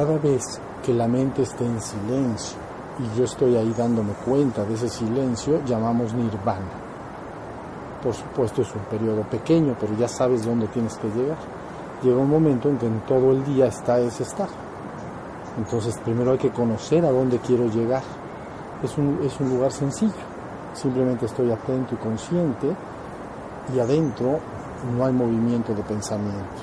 [0.00, 2.56] cada vez que la mente esté en silencio
[2.98, 6.72] y yo estoy ahí dándome cuenta de ese silencio, llamamos nirvana.
[8.02, 11.36] Por supuesto es un periodo pequeño, pero ya sabes dónde tienes que llegar.
[12.02, 14.48] Llega un momento en que en todo el día está ese estado.
[15.58, 18.02] Entonces primero hay que conocer a dónde quiero llegar.
[18.82, 20.24] Es un, es un lugar sencillo.
[20.72, 22.74] Simplemente estoy atento y consciente
[23.74, 24.38] y adentro
[24.96, 26.62] no hay movimiento de pensamientos.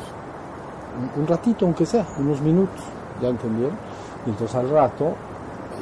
[1.16, 3.78] Un, un ratito aunque sea, unos minutos, ¿ya entendieron?
[4.26, 5.14] Y entonces al rato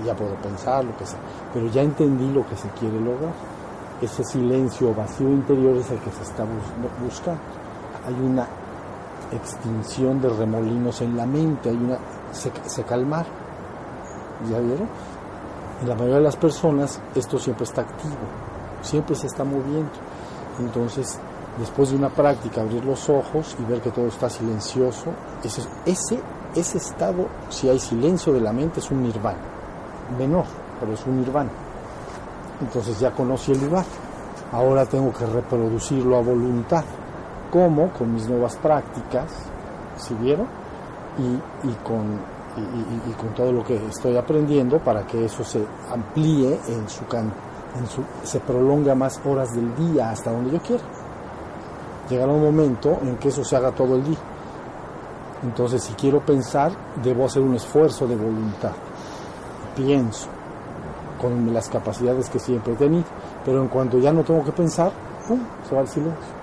[0.06, 1.20] ya puedo pensar lo que sea,
[1.54, 3.34] pero ya entendí lo que se quiere lograr.
[4.02, 7.40] Ese silencio vacío interior es el que se está bus- buscando.
[8.06, 8.46] Hay una
[9.32, 11.98] extinción de remolinos en la mente, hay una
[12.32, 13.26] se, se calmar.
[14.52, 14.88] ¿Ya vieron?
[15.82, 18.16] En la mayoría de las personas esto siempre está activo,
[18.82, 19.92] siempre se está moviendo.
[20.60, 21.18] Entonces,
[21.58, 25.12] después de una práctica, abrir los ojos y ver que todo está silencioso,
[25.44, 26.20] ese, ese,
[26.56, 29.38] ese estado, si hay silencio de la mente, es un nirvana.
[30.18, 30.46] Menor,
[30.80, 31.50] pero es un nirvana.
[32.62, 33.86] Entonces ya conocí el lugar.
[34.52, 36.84] Ahora tengo que reproducirlo a voluntad.
[37.52, 37.90] ¿Cómo?
[37.92, 39.32] Con mis nuevas prácticas,
[39.98, 40.48] ¿si vieron?
[41.18, 42.20] Y, y con,
[42.58, 47.06] y, y- con todo lo que estoy aprendiendo para que eso se amplíe en su,
[47.08, 47.32] can-
[47.80, 50.84] en su se prolongue a más horas del día hasta donde yo quiera.
[52.10, 54.18] Llegará un momento en que eso se haga todo el día.
[55.46, 56.72] Entonces, si quiero pensar,
[57.04, 58.72] debo hacer un esfuerzo de voluntad.
[59.76, 60.28] Pienso
[61.22, 63.06] con las capacidades que siempre he tenido,
[63.46, 64.92] pero en cuanto ya no tengo que pensar,
[65.28, 65.40] ¡pum!
[65.70, 66.34] se va el silencio.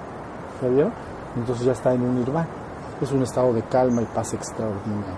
[0.63, 0.93] ¿Ya vieron?
[1.37, 2.49] Entonces ya está en un nirvana.
[3.01, 5.17] Es un estado de calma y paz extraordinario.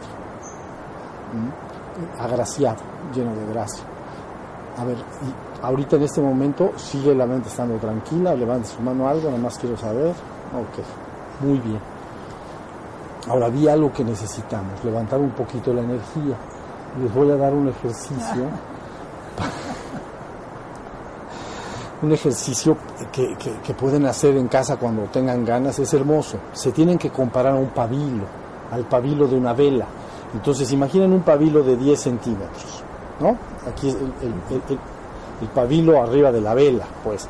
[1.34, 2.22] ¿Mm?
[2.22, 2.78] Agraciado,
[3.14, 3.84] lleno de gracia.
[4.78, 9.06] A ver, y ahorita en este momento sigue la mente estando tranquila, levante su mano
[9.06, 10.10] algo, nada más quiero saber.
[10.10, 11.93] Ok, muy bien.
[13.28, 16.36] Ahora vi algo que necesitamos, levantar un poquito la energía.
[17.02, 18.44] Les voy a dar un ejercicio.
[22.02, 22.76] un ejercicio
[23.12, 26.38] que, que- que pueden hacer en casa cuando tengan ganas, es hermoso.
[26.52, 28.24] Se tienen que comparar a un pabilo,
[28.70, 29.86] al pabilo de una vela.
[30.34, 32.82] Entonces imaginen un pabilo de 10 centímetros,
[33.20, 33.36] ¿no?
[33.70, 34.78] Aquí es el, el- el- el-
[35.40, 37.26] el pabilo arriba de la vela, pues.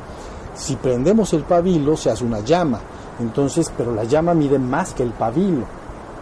[0.55, 2.79] Si prendemos el pabilo se hace una llama,
[3.19, 5.63] entonces, pero la llama mide más que el pabilo.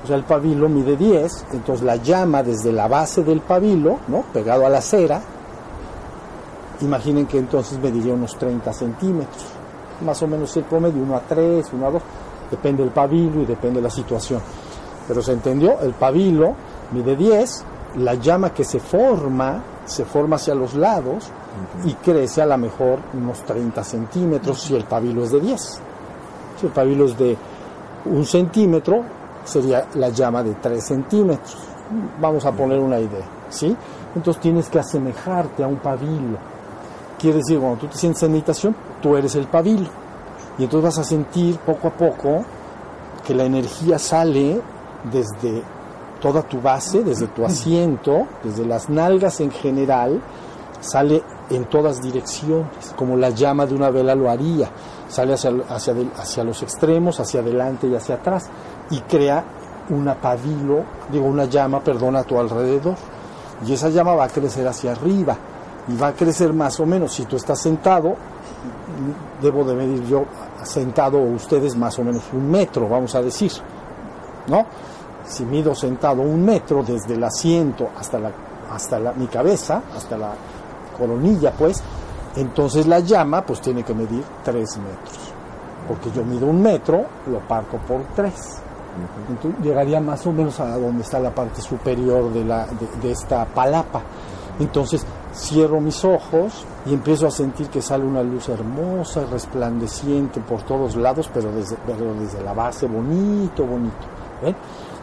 [0.03, 4.23] O sea, el pabilo mide 10, entonces la llama desde la base del pabilo, ¿no?
[4.33, 5.21] Pegado a la cera,
[6.81, 9.45] imaginen que entonces mediría unos 30 centímetros.
[10.05, 12.01] Más o menos el promedio, 1 a 3, 1 a 2,
[12.51, 14.41] depende del pabilo y depende de la situación.
[15.07, 16.53] Pero se entendió, el pabilo
[16.91, 17.65] mide 10,
[17.97, 21.29] la llama que se forma, se forma hacia los lados
[21.85, 25.81] y crece a lo mejor unos 30 centímetros si el pabilo es de 10.
[26.59, 27.37] Si el pabilo es de
[28.05, 29.03] un centímetro,
[29.45, 31.57] sería la llama de 3 centímetros.
[32.19, 33.75] Vamos a poner una idea, ¿sí?
[34.15, 36.37] Entonces tienes que asemejarte a un pabilo.
[37.19, 39.87] Quiere decir, cuando tú te sientes en meditación, tú eres el pabilo.
[40.57, 42.43] Y entonces vas a sentir poco a poco
[43.25, 44.61] que la energía sale
[45.11, 45.63] desde
[46.21, 50.21] toda tu base, desde tu asiento, desde las nalgas en general,
[50.79, 54.69] sale en todas direcciones, como la llama de una vela lo haría.
[55.13, 58.49] Sale hacia, hacia, hacia los extremos, hacia adelante y hacia atrás,
[58.89, 59.43] y crea
[59.91, 62.95] una pabilo, digo, una llama, perdón, a tu alrededor.
[63.63, 65.37] Y esa llama va a crecer hacia arriba,
[65.87, 67.13] y va a crecer más o menos.
[67.13, 68.15] Si tú estás sentado,
[69.39, 70.25] debo de medir yo
[70.63, 73.51] sentado o ustedes más o menos un metro, vamos a decir,
[74.47, 74.65] ¿no?
[75.25, 78.31] Si mido sentado un metro desde el asiento hasta la,
[78.71, 80.31] hasta la, mi cabeza, hasta la
[80.97, 81.83] coronilla, pues,
[82.35, 85.19] entonces la llama pues tiene que medir tres metros,
[85.87, 88.59] porque yo mido un metro, lo parto por tres.
[89.27, 93.11] Entonces llegaría más o menos a donde está la parte superior de, la, de, de
[93.11, 94.01] esta palapa.
[94.59, 95.03] Entonces
[95.33, 100.95] cierro mis ojos y empiezo a sentir que sale una luz hermosa, resplandeciente por todos
[100.95, 104.05] lados, pero desde, pero desde la base, bonito, bonito.
[104.41, 104.55] ¿ven?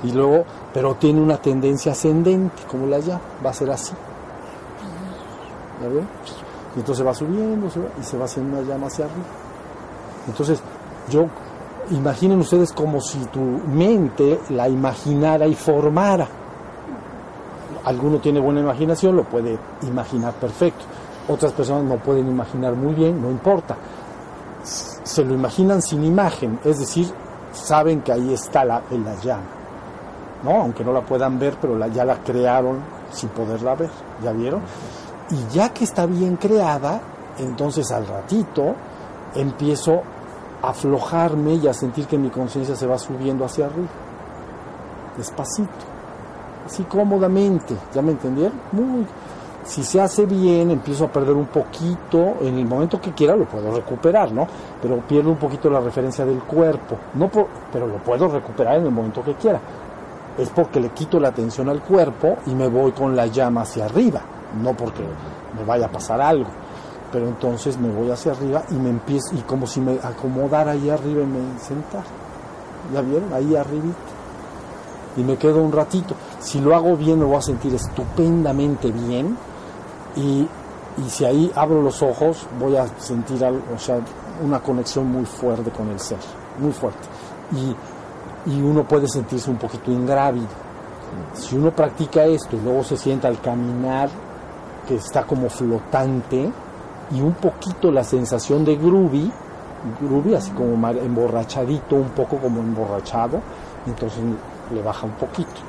[0.02, 3.92] Y luego, pero tiene una tendencia ascendente, como la llama, va a ser así.
[5.82, 6.06] ¿Ya ven?
[6.76, 7.66] Y entonces va subiendo
[8.00, 9.26] y se va haciendo una llama hacia arriba.
[10.28, 10.62] Entonces,
[11.08, 11.26] yo,
[11.90, 16.28] imaginen ustedes como si tu mente la imaginara y formara
[17.84, 20.84] alguno tiene buena imaginación, lo puede imaginar perfecto.
[21.28, 23.76] Otras personas no pueden imaginar muy bien, no importa.
[24.62, 27.08] Se lo imaginan sin imagen, es decir,
[27.52, 29.42] saben que ahí está la, la llama.
[30.42, 30.62] ¿no?
[30.62, 32.78] Aunque no la puedan ver, pero la, ya la crearon
[33.12, 33.90] sin poderla ver,
[34.22, 34.60] ¿ya vieron?
[35.30, 37.00] Y ya que está bien creada,
[37.38, 38.74] entonces al ratito
[39.34, 40.02] empiezo
[40.62, 43.88] a aflojarme y a sentir que mi conciencia se va subiendo hacia arriba,
[45.16, 45.90] despacito
[46.66, 48.58] así cómodamente, ¿ya me entendieron?
[48.72, 49.06] Muy,
[49.64, 53.44] si se hace bien, empiezo a perder un poquito, en el momento que quiera lo
[53.44, 54.46] puedo recuperar, ¿no?
[54.80, 58.86] Pero pierdo un poquito la referencia del cuerpo, no por, pero lo puedo recuperar en
[58.86, 59.60] el momento que quiera.
[60.38, 63.84] Es porque le quito la atención al cuerpo y me voy con la llama hacia
[63.84, 64.22] arriba,
[64.62, 65.02] no porque
[65.56, 66.50] me vaya a pasar algo.
[67.12, 70.88] Pero entonces me voy hacia arriba y me empiezo, y como si me acomodara ahí
[70.90, 72.04] arriba y me sentar.
[72.92, 73.32] ¿Ya vieron?
[73.32, 73.98] Ahí arribita.
[75.16, 76.14] Y me quedo un ratito.
[76.38, 79.36] Si lo hago bien, me voy a sentir estupendamente bien
[80.16, 80.46] y,
[81.04, 84.00] y si ahí abro los ojos voy a sentir algo, o sea,
[84.42, 86.18] una conexión muy fuerte con el ser,
[86.58, 87.06] muy fuerte.
[87.52, 90.46] Y, y uno puede sentirse un poquito ingrávido.
[91.34, 94.08] Si uno practica esto y luego se sienta al caminar,
[94.90, 96.50] que está como flotante,
[97.12, 99.30] y un poquito la sensación de groovy,
[100.00, 103.40] groovy así como emborrachadito, un poco como emborrachado,
[103.86, 104.18] entonces
[104.74, 105.60] le baja un poquito.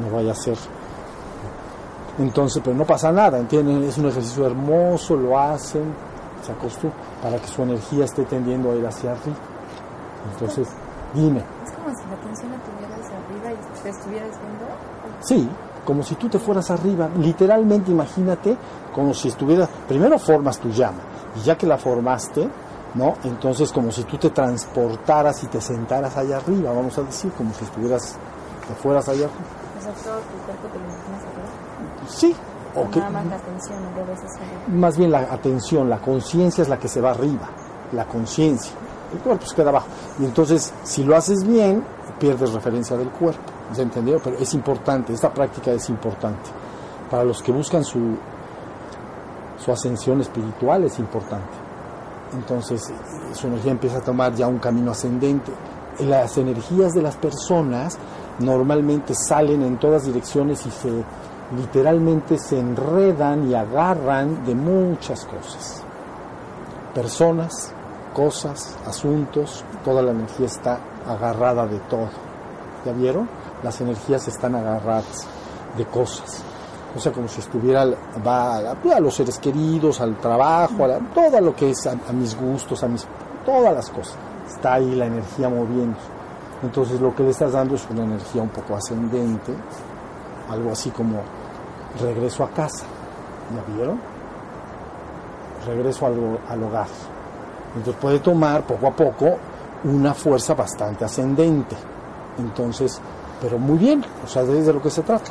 [0.00, 0.56] No vaya a ser
[2.18, 3.82] entonces, pero no pasa nada, ¿entienden?
[3.84, 5.94] Es un ejercicio hermoso, lo hacen,
[6.42, 9.36] se acostumbran, para que su energía esté tendiendo a ir hacia arriba.
[10.32, 10.68] Entonces,
[11.12, 11.42] dime.
[11.62, 14.64] ¿Es como si la atención la tuvieras arriba y te estuvieras viendo?
[15.20, 15.48] Sí,
[15.84, 17.08] como si tú te fueras arriba.
[17.18, 18.56] Literalmente, imagínate
[18.94, 19.68] como si estuvieras.
[19.88, 20.98] Primero formas tu llama,
[21.36, 22.48] y ya que la formaste,
[22.94, 23.14] ¿no?
[23.24, 27.52] Entonces, como si tú te transportaras y te sentaras allá arriba, vamos a decir, como
[27.54, 28.16] si estuvieras,
[28.68, 29.40] te fueras allá arriba.
[29.78, 32.08] O sea, todo tu cuerpo te lo imaginas arriba.
[32.08, 32.36] Sí.
[32.74, 34.78] O que- más la atención, arriba.
[34.78, 37.48] más bien la atención, la conciencia es la que se va arriba,
[37.92, 38.72] la conciencia.
[39.12, 39.88] El cuerpo se queda abajo.
[40.20, 41.84] Y entonces, si lo haces bien,
[42.18, 43.51] pierdes referencia del cuerpo.
[43.72, 44.20] ¿Se entendió?
[44.22, 46.50] Pero es importante, esta práctica es importante.
[47.10, 48.16] Para los que buscan su,
[49.62, 51.52] su ascensión espiritual es importante.
[52.34, 52.92] Entonces,
[53.32, 55.52] su energía empieza a tomar ya un camino ascendente.
[56.00, 57.98] Las energías de las personas
[58.38, 61.04] normalmente salen en todas direcciones y se
[61.56, 65.82] literalmente se enredan y agarran de muchas cosas.
[66.94, 67.72] Personas,
[68.14, 72.08] cosas, asuntos, toda la energía está agarrada de todo.
[72.84, 73.28] ¿Ya vieron?
[73.62, 75.26] Las energías están agarradas
[75.76, 76.42] de cosas.
[76.96, 77.86] O sea, como si estuviera,
[78.26, 81.92] va a, a los seres queridos, al trabajo, a la- todo lo que es a,
[81.92, 83.06] a mis gustos, a mis,
[83.46, 84.16] todas las cosas.
[84.46, 85.96] Está ahí la energía moviendo.
[86.62, 89.52] Entonces lo que le estás dando es una energía un poco ascendente,
[90.50, 91.20] algo así como
[92.00, 92.84] regreso a casa.
[93.54, 93.98] ¿Ya vieron?
[95.66, 96.86] Regreso al, al hogar.
[97.76, 99.36] Entonces puede tomar poco a poco
[99.84, 101.76] una fuerza bastante ascendente.
[102.38, 103.00] Entonces,
[103.42, 105.30] pero muy bien, o sea, es de lo que se trata.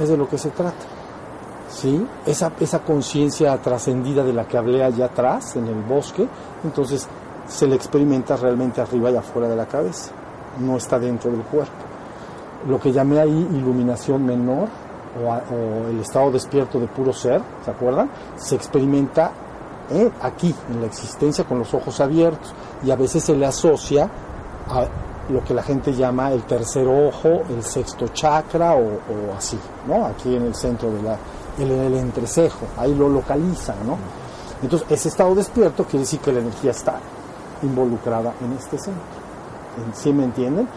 [0.00, 0.74] Es de lo que se trata.
[1.68, 2.04] ¿Sí?
[2.26, 6.26] Esa, esa conciencia trascendida de la que hablé allá atrás, en el bosque,
[6.64, 7.06] entonces
[7.46, 10.10] se le experimenta realmente arriba y afuera de la cabeza.
[10.58, 11.72] No está dentro del cuerpo.
[12.66, 14.68] Lo que llamé ahí iluminación menor
[15.24, 18.10] o, a- o el estado despierto de puro ser, ¿se acuerdan?
[18.36, 19.30] Se experimenta
[19.90, 22.52] eh, aquí, en la existencia, con los ojos abiertos.
[22.82, 24.08] Y a veces se le asocia
[24.68, 24.84] a
[25.30, 30.04] lo que la gente llama el tercer ojo, el sexto chakra o, o así, ¿no?
[30.06, 31.16] Aquí en el centro de la,
[31.58, 33.96] el, el entrecejo, ahí lo localiza, ¿no?
[34.62, 36.98] Entonces, ese estado despierto quiere decir que la energía está
[37.62, 39.02] involucrada en este centro.
[39.86, 40.68] ¿En- ¿Sí me entienden?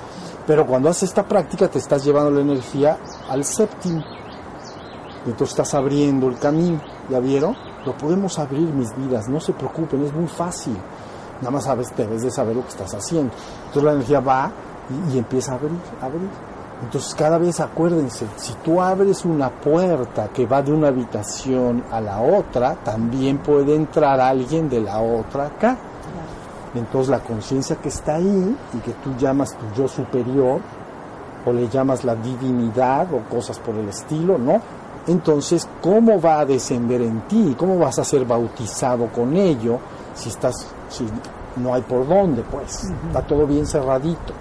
[0.47, 2.97] Pero cuando haces esta práctica te estás llevando la energía
[3.29, 4.03] al séptimo.
[5.25, 6.81] Entonces estás abriendo el camino.
[7.09, 7.55] ¿Ya vieron?
[7.85, 10.77] Lo podemos abrir mis vidas, no se preocupen, es muy fácil.
[11.43, 13.33] Nada más sabes, debes de saber lo que estás haciendo.
[13.65, 14.51] Entonces la energía va
[14.89, 16.29] y, y empieza a abrir, a abrir.
[16.83, 22.01] Entonces cada vez acuérdense, si tú abres una puerta que va de una habitación a
[22.01, 25.77] la otra, también puede entrar alguien de la otra acá.
[26.75, 30.59] Entonces la conciencia que está ahí y que tú llamas tu yo superior,
[31.45, 34.61] o le llamas la divinidad o cosas por el estilo, ¿no?
[35.07, 37.55] Entonces, ¿cómo va a descender en ti?
[37.57, 39.79] ¿Cómo vas a ser bautizado con ello
[40.13, 41.05] si estás, si
[41.57, 42.91] no hay por dónde, pues?
[43.07, 44.33] Está todo bien cerradito.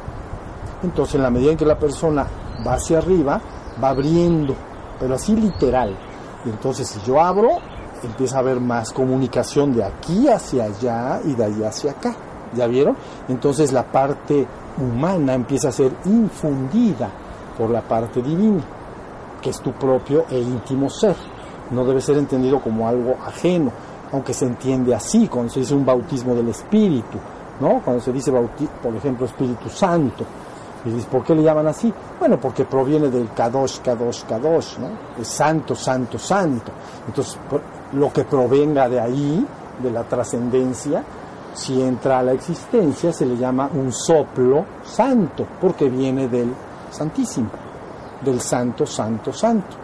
[0.83, 2.27] Entonces, en la medida en que la persona
[2.67, 3.41] va hacia arriba,
[3.83, 4.55] va abriendo,
[4.99, 5.97] pero así literal.
[6.45, 7.59] Y entonces, si yo abro,
[8.03, 12.15] empieza a haber más comunicación de aquí hacia allá y de allá hacia acá.
[12.55, 12.97] ¿Ya vieron?
[13.29, 14.47] Entonces, la parte
[14.79, 17.11] humana empieza a ser infundida
[17.57, 18.63] por la parte divina,
[19.41, 21.17] que es tu propio e íntimo ser.
[21.71, 23.71] No debe ser entendido como algo ajeno,
[24.13, 27.19] aunque se entiende así cuando se dice un bautismo del Espíritu,
[27.61, 27.81] ¿no?
[27.85, 30.25] Cuando se dice, por ejemplo, Espíritu Santo.
[30.85, 31.93] Y dices, ¿por qué le llaman así?
[32.19, 34.89] Bueno, porque proviene del Kadosh, Kadosh, Kadosh, ¿no?
[35.21, 36.73] Es santo, santo, santo.
[37.07, 37.39] Entonces,
[37.93, 39.47] lo que provenga de ahí,
[39.81, 41.05] de la trascendencia,
[41.55, 46.53] si entra a la existencia, se le llama un soplo santo, porque viene del
[46.93, 47.49] Santísimo.
[48.21, 49.77] del santo, santo, santo.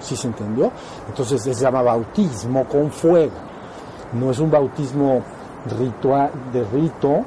[0.00, 0.72] ¿Sí se entendió?
[1.08, 3.45] Entonces se llama bautismo con fuego.
[4.12, 5.22] No es un bautismo
[5.78, 7.24] ritual, de rito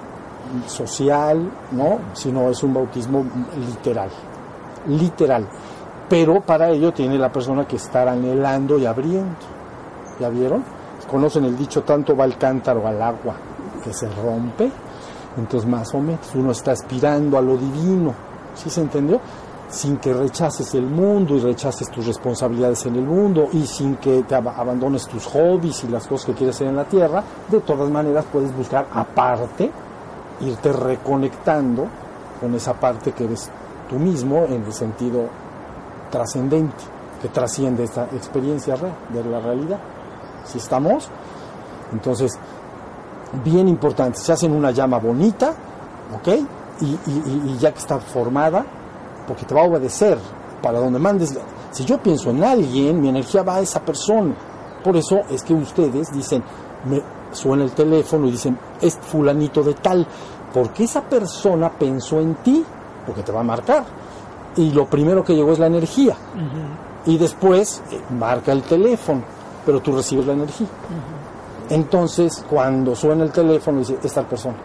[0.68, 2.00] social, ¿no?
[2.14, 3.24] Sino es un bautismo
[3.68, 4.10] literal.
[4.88, 5.48] Literal.
[6.08, 9.36] Pero para ello tiene la persona que estar anhelando y abriendo.
[10.20, 10.64] ¿Ya vieron?
[11.10, 13.36] Conocen el dicho, tanto va el cántaro al agua
[13.84, 14.72] que se rompe.
[15.38, 18.14] Entonces más o menos uno está aspirando a lo divino.
[18.56, 19.20] ¿Sí se entendió?
[19.70, 24.24] Sin que rechaces el mundo y rechaces tus responsabilidades en el mundo y sin que
[24.24, 27.90] te abandones tus hobbies y las cosas que quieres hacer en la tierra, de todas
[27.90, 29.72] maneras puedes buscar aparte,
[30.42, 31.88] irte reconectando
[32.42, 33.50] con esa parte que eres
[33.88, 35.28] tú mismo en el sentido
[36.10, 36.84] trascendente,
[37.22, 39.80] que trasciende esta experiencia de la realidad.
[40.46, 41.08] Si estamos,
[41.92, 42.40] entonces,
[43.44, 45.54] bien importante, se hacen una llama bonita,
[46.16, 46.28] ¿ok?
[46.82, 48.66] y ya que está formada,
[49.30, 50.18] porque te va a obedecer
[50.60, 51.38] para donde mandes.
[51.70, 54.34] Si yo pienso en alguien, mi energía va a esa persona.
[54.84, 56.44] Por eso es que ustedes dicen,
[56.86, 57.00] me
[57.32, 60.08] suena el teléfono y dicen, es fulanito de tal,
[60.52, 62.66] porque esa persona pensó en ti,
[63.06, 63.86] porque te va a marcar.
[64.56, 66.16] Y lo primero que llegó es la energía.
[67.06, 69.22] Y después eh, marca el teléfono,
[69.64, 70.68] pero tú recibes la energía.
[71.70, 74.58] Entonces, cuando suena el teléfono, dice, esta persona.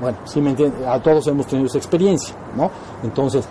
[0.00, 2.70] Bueno, si me entiendes, a todos hemos tenido esa experiencia, ¿no?
[3.04, 3.46] Entonces,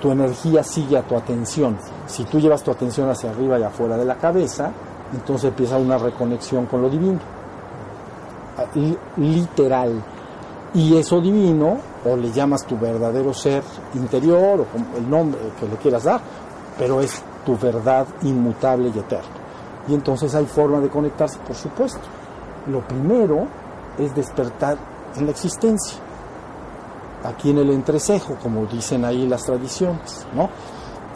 [0.00, 1.78] tu energía sigue a tu atención.
[2.06, 4.72] Si tú llevas tu atención hacia arriba y afuera de la cabeza,
[5.12, 7.20] entonces empieza una reconexión con lo divino.
[8.56, 8.64] Ah,
[9.16, 10.02] literal.
[10.72, 13.62] Y eso divino, o le llamas tu verdadero ser
[13.94, 16.20] interior, o el nombre que le quieras dar,
[16.78, 19.28] pero es tu verdad inmutable y eterna.
[19.88, 22.00] Y entonces hay forma de conectarse, por supuesto.
[22.68, 23.46] Lo primero
[23.98, 24.78] es despertar
[25.16, 25.98] en la existencia
[27.24, 30.48] aquí en el entrecejo, como dicen ahí las tradiciones, ¿no?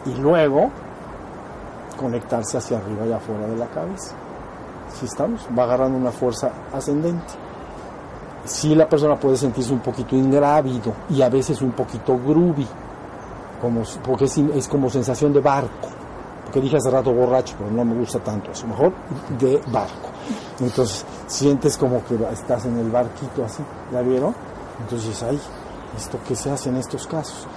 [0.05, 0.69] Y luego
[1.97, 4.15] conectarse hacia arriba y afuera de la cabeza.
[4.93, 7.33] Si estamos, va agarrando una fuerza ascendente.
[8.45, 12.67] Si la persona puede sentirse un poquito ingrávido y a veces un poquito groovy,
[13.59, 15.89] como, porque es, es como sensación de barco.
[16.43, 18.67] Porque dije hace rato borracho, pero no me gusta tanto eso.
[18.67, 18.93] Mejor
[19.39, 20.09] de barco.
[20.59, 24.35] Entonces sientes como que estás en el barquito así, ¿ya vieron?
[24.79, 25.39] Entonces ahí
[25.95, 27.47] esto que se hace en estos casos.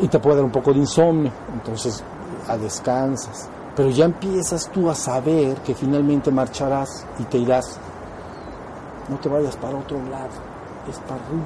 [0.00, 2.02] y te puede dar un poco de insomnio, entonces
[2.48, 3.48] a descansas.
[3.74, 7.78] Pero ya empiezas tú a saber que finalmente marcharás y te irás.
[9.08, 10.28] No te vayas para otro lado,
[10.88, 11.44] es para arriba.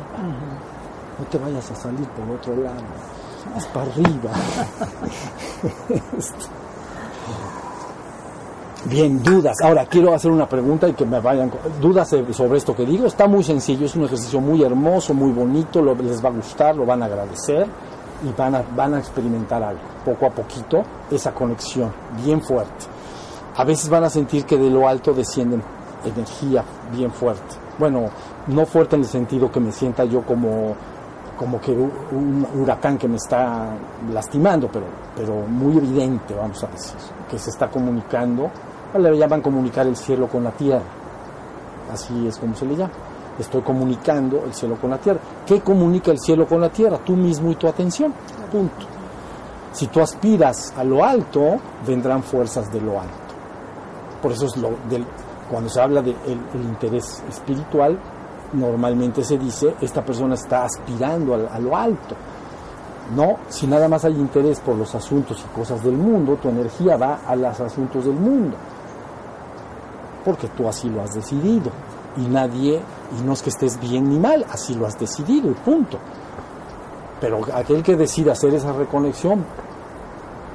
[1.18, 2.83] No te vayas a salir por otro lado,
[3.56, 4.30] es para arriba.
[8.85, 9.56] Bien, dudas.
[9.62, 11.50] Ahora quiero hacer una pregunta y que me vayan.
[11.80, 13.06] Dudas sobre esto que digo.
[13.06, 16.87] Está muy sencillo, es un ejercicio muy hermoso, muy bonito, les va a gustar, lo
[16.87, 17.66] van a agradecer
[18.25, 21.92] y van a, van a experimentar algo, poco a poquito, esa conexión
[22.25, 22.87] bien fuerte.
[23.56, 25.62] A veces van a sentir que de lo alto descienden
[26.04, 27.56] energía bien fuerte.
[27.78, 28.11] Bueno,
[28.47, 30.76] no fuerte en el sentido que me sienta yo como
[31.37, 33.75] como que un huracán que me está
[34.12, 36.97] lastimando, pero, pero muy evidente, vamos a decir,
[37.31, 38.50] que se está comunicando
[38.99, 40.85] le llaman comunicar el cielo con la tierra.
[41.93, 42.93] Así es como se le llama.
[43.38, 45.21] Estoy comunicando el cielo con la tierra.
[45.45, 46.99] ¿Qué comunica el cielo con la tierra?
[47.05, 48.12] Tú mismo y tu atención.
[48.50, 48.87] Punto.
[49.73, 53.14] Si tú aspiras a lo alto, vendrán fuerzas de lo alto.
[54.23, 55.05] Por eso es lo del,
[55.50, 56.16] cuando se habla del
[56.55, 57.99] interés espiritual,
[58.53, 62.15] normalmente se dice, esta persona está aspirando a, a lo alto.
[63.15, 66.97] No, si nada más hay interés por los asuntos y cosas del mundo, tu energía
[66.97, 68.57] va a los asuntos del mundo
[70.26, 71.71] porque tú así lo has decidido.
[72.17, 72.83] Y nadie,
[73.17, 75.99] y no es que estés bien ni mal, así lo has decidido y punto.
[77.21, 79.45] Pero aquel que decida hacer esa reconexión,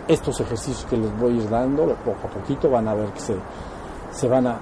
[0.10, 3.22] estos ejercicios que les voy a ir dando, poco a poquito van a ver que
[3.22, 3.36] se,
[4.12, 4.60] se van a,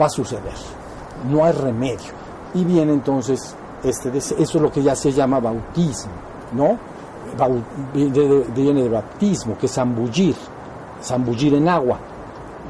[0.00, 0.54] va a suceder.
[1.28, 2.25] No hay remedio.
[2.56, 6.12] Y viene entonces, este, eso es lo que ya se llama bautismo,
[6.52, 6.78] ¿no?
[7.94, 10.34] Viene de bautismo, que es zambullir,
[11.02, 11.98] zambullir en agua,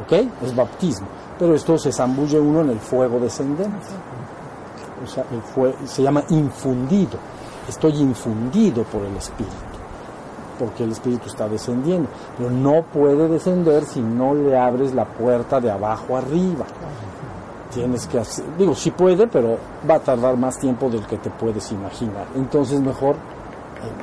[0.05, 0.13] ¿ok?
[0.43, 1.07] Es bautismo
[1.39, 3.77] pero esto se zambulle uno en el fuego descendente.
[5.05, 5.25] O sea,
[5.85, 7.19] se llama infundido.
[7.69, 9.55] Estoy infundido por el Espíritu,
[10.59, 12.09] porque el Espíritu está descendiendo.
[12.39, 16.65] Pero no puede descender si no le abres la puerta de abajo arriba.
[17.77, 21.31] Tienes que hacer, digo, sí puede, pero va a tardar más tiempo del que te
[21.31, 22.27] puedes imaginar.
[22.35, 23.17] Entonces mejor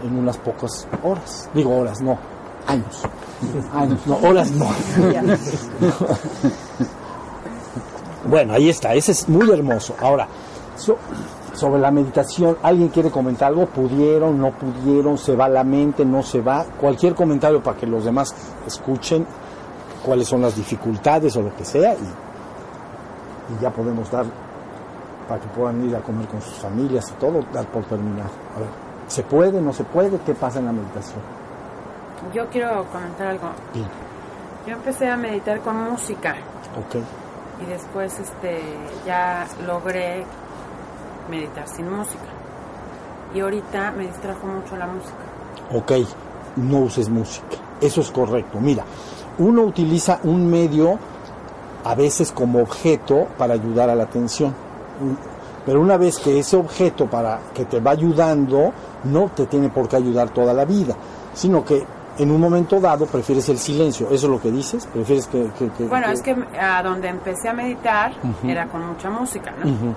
[0.03, 1.49] en, en unas pocas horas.
[1.53, 2.17] Digo horas, no,
[2.67, 3.01] años.
[3.73, 4.67] Años, no, horas no.
[8.25, 9.95] Bueno, ahí está, ese es muy hermoso.
[9.99, 10.27] Ahora,
[10.77, 10.97] So-
[11.53, 13.65] sobre la meditación, ¿alguien quiere comentar algo?
[13.67, 15.17] ¿Pudieron, no pudieron?
[15.17, 16.65] ¿Se va la mente, no se va?
[16.79, 18.33] Cualquier comentario para que los demás
[18.65, 19.25] escuchen
[20.03, 21.97] cuáles son las dificultades o lo que sea y,
[23.49, 24.25] y ya podemos dar
[25.27, 28.27] para que puedan ir a comer con sus familias y todo, dar por terminar.
[28.55, 28.69] A ver,
[29.07, 30.17] ¿se puede, no se puede?
[30.25, 31.19] ¿Qué pasa en la meditación?
[32.33, 33.49] Yo quiero comentar algo.
[33.73, 33.87] Bien,
[34.67, 36.35] Yo empecé a meditar con música
[36.79, 36.95] ok,
[37.61, 38.61] y después este
[39.05, 40.25] ya logré
[41.29, 42.23] meditar sin música.
[43.33, 45.23] Y ahorita me distrajo mucho la música.
[45.71, 45.91] ok,
[46.57, 47.57] no uses música.
[47.81, 48.59] Eso es correcto.
[48.59, 48.83] Mira,
[49.39, 50.97] uno utiliza un medio
[51.83, 54.53] a veces como objeto para ayudar a la atención.
[55.65, 58.73] Pero una vez que ese objeto para que te va ayudando
[59.05, 60.95] no te tiene por qué ayudar toda la vida,
[61.33, 61.85] sino que
[62.19, 64.07] en un momento dado prefieres el silencio.
[64.11, 64.85] ¿Eso es lo que dices?
[64.87, 65.49] ¿Prefieres que...?
[65.57, 68.11] que- que- Bueno, que- es que a donde empecé a meditar
[68.43, 69.95] era con mucha música, ¿no?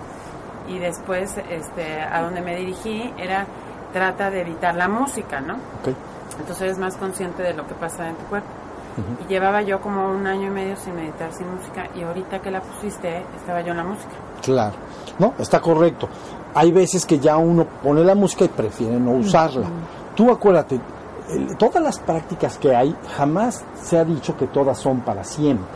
[0.72, 3.46] Y después este a donde me dirigí era
[3.92, 5.54] trata de evitar la música, ¿no?
[5.54, 5.94] ok,
[6.40, 8.48] Entonces eres más consciente de lo que pasa en tu cuerpo.
[9.24, 12.50] Y llevaba yo como un año y medio sin meditar sin música y ahorita que
[12.50, 14.12] la pusiste estaba yo en la música.
[14.42, 14.74] Claro.
[15.18, 16.08] No, está correcto.
[16.54, 19.66] Hay veces que ya uno pone la música y prefiere no usarla.
[20.14, 20.80] Tú acuérdate,
[21.58, 25.66] todas las prácticas que hay, jamás se ha dicho que todas son para siempre.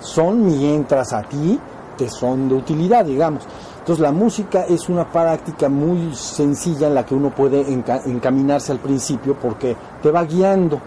[0.00, 1.58] Son mientras a ti
[1.96, 3.46] te son de utilidad, digamos.
[3.78, 8.72] Entonces la música es una práctica muy sencilla en la que uno puede enca- encaminarse
[8.72, 10.80] al principio porque te va guiando.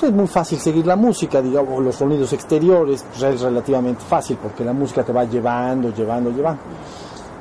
[0.00, 4.62] Es muy fácil seguir la música, digamos, los sonidos exteriores, pues es relativamente fácil porque
[4.62, 6.60] la música te va llevando, llevando, llevando.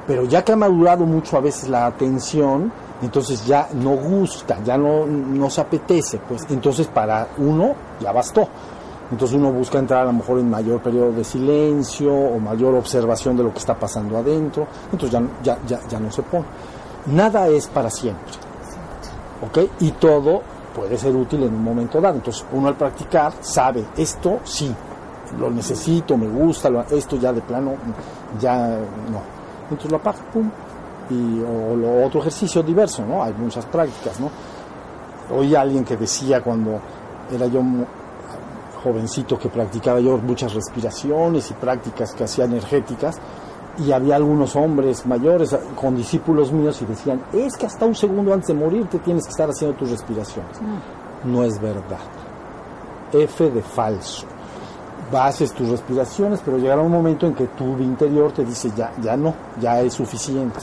[0.08, 2.72] Pero ya que ha madurado mucho a veces la atención,
[3.02, 8.48] entonces ya no gusta, ya no nos apetece, pues entonces para uno ya bastó.
[9.12, 13.36] Entonces uno busca entrar a lo mejor en mayor periodo de silencio o mayor observación
[13.36, 16.46] de lo que está pasando adentro, entonces ya, ya, ya, ya no se pone.
[17.08, 18.32] Nada es para siempre.
[19.42, 19.70] ¿ok?
[19.79, 20.42] Y todo
[20.75, 22.16] puede ser útil en un momento dado.
[22.16, 24.74] Entonces uno al practicar sabe, esto sí,
[25.40, 27.75] lo necesito, me gusta, esto ya de plano,
[28.40, 28.77] ya
[29.11, 29.22] no.
[29.64, 30.50] Entonces lo apaga, pum.
[31.09, 33.24] Y, o lo otro ejercicio diverso, ¿no?
[33.24, 34.29] Hay muchas prácticas, ¿no?
[35.35, 36.79] Oí a alguien que decía cuando
[37.31, 37.61] era yo
[38.83, 43.16] jovencito que practicaba yo muchas respiraciones y prácticas que hacía energéticas
[43.77, 48.33] y había algunos hombres mayores con discípulos míos y decían, es que hasta un segundo
[48.33, 50.57] antes de morir te tienes que estar haciendo tus respiraciones.
[51.24, 52.00] No es verdad.
[53.11, 54.25] F de falso.
[55.14, 59.16] Haces tus respiraciones, pero llegará un momento en que tu interior te dice, ya, ya
[59.16, 60.59] no, ya es suficiente.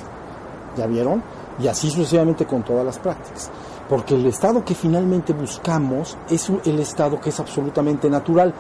[0.77, 1.22] ¿Ya vieron?
[1.59, 3.51] Y así sucesivamente con todas las prácticas.
[3.88, 8.53] Porque el estado que finalmente buscamos es el estado que es absolutamente natural.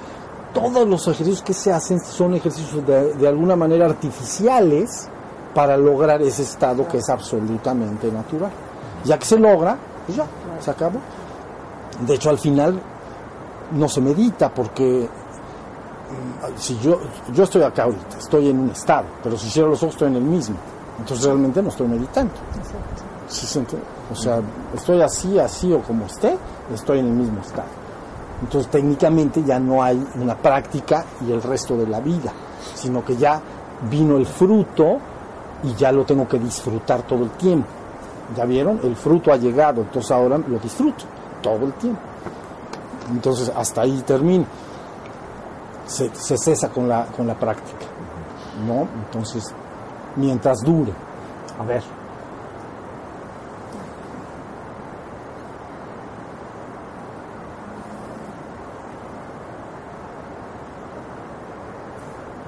[0.52, 5.08] Todos los ejercicios que se hacen son ejercicios de, de alguna manera artificiales
[5.54, 8.50] para lograr ese estado que es absolutamente natural.
[9.04, 10.26] Ya que se logra, pues ya,
[10.60, 10.98] se acabó.
[12.06, 12.80] De hecho, al final
[13.72, 16.98] no se medita porque mm, si yo,
[17.32, 20.16] yo estoy acá ahorita, estoy en un estado, pero si cierro los ojos estoy en
[20.16, 20.56] el mismo.
[20.98, 22.32] Entonces realmente no estoy meditando.
[23.28, 23.60] ¿Sí se?
[24.10, 24.40] O sea,
[24.74, 26.36] estoy así, así o como esté,
[26.72, 27.81] estoy en el mismo estado.
[28.42, 32.32] Entonces técnicamente ya no hay una práctica y el resto de la vida,
[32.74, 33.40] sino que ya
[33.88, 34.98] vino el fruto
[35.62, 37.68] y ya lo tengo que disfrutar todo el tiempo.
[38.36, 38.80] ¿Ya vieron?
[38.82, 41.04] El fruto ha llegado, entonces ahora lo disfruto
[41.40, 42.00] todo el tiempo.
[43.10, 44.44] Entonces hasta ahí termina.
[45.86, 47.86] Se, se cesa con la, con la práctica.
[48.66, 48.88] ¿No?
[49.06, 49.52] Entonces,
[50.16, 50.92] mientras dure.
[51.58, 52.01] A ver.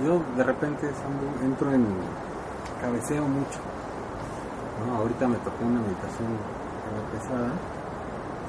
[0.05, 0.91] Yo de repente
[1.43, 1.87] entro en
[2.81, 3.59] cabeceo mucho.
[4.87, 4.97] ¿no?
[4.97, 6.29] Ahorita me tocó una meditación
[7.13, 7.51] pesada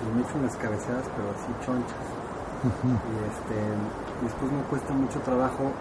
[0.04, 2.08] y me echo unas cabeceadas pero así chonchas.
[2.66, 3.58] Y este
[4.24, 5.72] después me cuesta mucho trabajo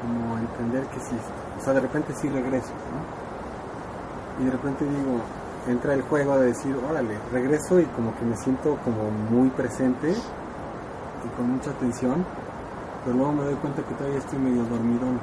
[0.00, 1.16] como entender que sí,
[1.58, 4.42] o sea, de repente sí regreso, ¿no?
[4.42, 5.20] Y de repente digo,
[5.68, 10.12] entra el juego de decir, órale, regreso y como que me siento como muy presente
[10.12, 12.24] y con mucha atención,
[13.04, 15.18] pero luego me doy cuenta que todavía estoy medio dormidón.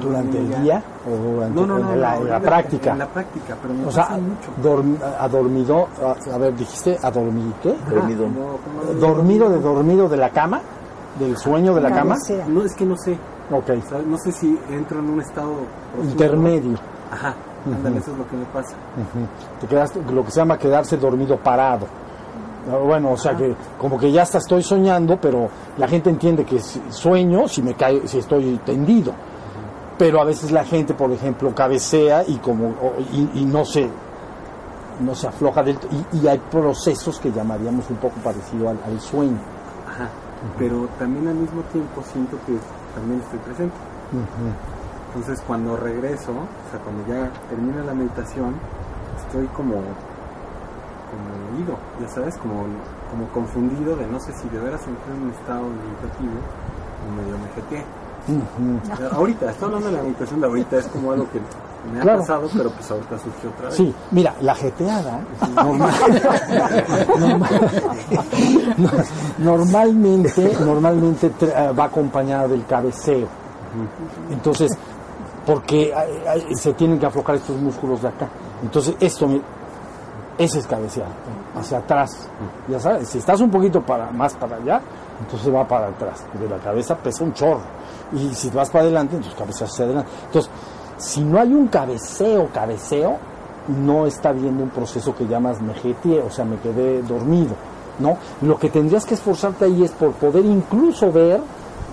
[0.00, 2.92] ¿Durante el Ya- día o durante No, no, no, en la, en práctica?
[2.92, 4.50] En la práctica, pero me O pasa sea, mucho.
[4.62, 7.74] dorm- adormido, a, a ver, dijiste adormido, ¿qué?
[7.92, 8.26] Dormido.
[8.26, 8.92] Ah.
[9.00, 10.60] ¿Dormido de dormido de la cama?
[11.18, 12.16] ¿Del sueño de la cama?
[12.48, 13.14] No, es que no sé.
[13.50, 15.52] Ok, O sea, no sé si entro en un estado
[15.92, 16.10] profundo.
[16.12, 16.78] intermedio.
[17.10, 17.34] Ajá,
[17.66, 18.74] ándale, eso es lo que me pasa.
[18.94, 19.26] Ujú.
[19.62, 21.86] Te quedas, lo que se llama quedarse dormido parado.
[22.70, 26.44] Ah, Bueno, o sea que como que ya hasta estoy soñando, pero la gente entiende
[26.44, 29.12] que sueño si me cae, si estoy tendido.
[29.98, 32.74] pero a veces la gente, por ejemplo, cabecea y como
[33.12, 33.88] y, y no se
[35.00, 35.78] no se afloja del
[36.12, 39.38] y, y hay procesos que llamaríamos un poco parecido al, al sueño.
[39.88, 40.08] Ajá.
[40.58, 42.54] Pero también al mismo tiempo siento que
[42.94, 43.74] también estoy presente.
[45.08, 48.54] Entonces cuando regreso, o sea, cuando ya termina la meditación,
[49.26, 49.76] estoy como,
[51.10, 52.64] como ido, ya sabes, como,
[53.10, 56.38] como confundido de no sé si de veras entré en un estado meditativo
[57.06, 57.84] o medio me jeteé.
[58.28, 61.40] O sea, Ahorita, estoy hablando de la meditación de ahorita, es como algo que
[61.92, 62.18] me ha Claro.
[62.20, 63.74] pasado, pero pues ahorita surgió otra vez.
[63.76, 65.20] Sí, mira, la jeteada
[65.54, 66.22] normal-
[67.18, 67.60] normal-
[69.38, 73.26] normalmente, normalmente eh, va acompañada del cabeceo.
[74.30, 74.76] Entonces,
[75.46, 75.94] porque
[76.54, 78.28] se tienen que aflojar estos músculos de acá.
[78.62, 79.26] Entonces, esto,
[80.38, 81.08] ese es cabecear,
[81.56, 82.28] hacia atrás.
[82.68, 84.80] Ya sabes, si estás un poquito para, más para allá,
[85.20, 86.24] entonces va para atrás.
[86.38, 87.60] De la cabeza pesa un chorro.
[88.12, 90.10] Y si vas para adelante, entonces cabeceas hacia adelante.
[90.26, 90.50] Entonces,
[90.96, 93.16] si no hay un cabeceo, cabeceo,
[93.68, 97.54] no está viendo un proceso que llamas mejetie, o sea, me quedé dormido,
[97.98, 98.16] ¿no?
[98.40, 101.40] Lo que tendrías que esforzarte ahí es por poder incluso ver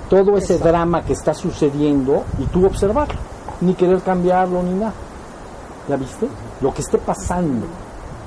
[0.09, 3.15] todo ese drama que está sucediendo y tú observarlo,
[3.61, 4.93] ni querer cambiarlo ni nada.
[5.89, 6.27] ¿Ya viste?
[6.61, 7.65] Lo que esté pasando,